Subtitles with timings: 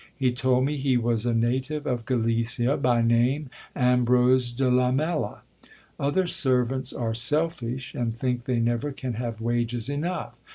[0.17, 5.41] He told me he was a native of Galicia, by name Ambrcse de^Lamela.
[5.99, 10.39] Other servants are selfish, and think they never can have wages enough.